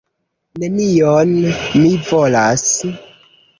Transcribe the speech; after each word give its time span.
Nenion 0.63 1.35
mi 1.83 1.93
volas. 2.09 2.67